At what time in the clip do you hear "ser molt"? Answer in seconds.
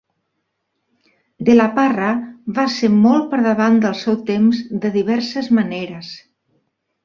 2.77-3.29